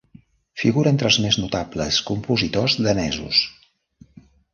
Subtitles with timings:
[0.59, 3.43] Figura entre els més notables compositors danesos.